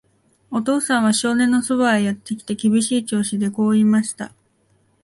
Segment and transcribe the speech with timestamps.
[0.49, 4.33] お父さんは少年のそばへやってきて、厳しい調子でこう言いました。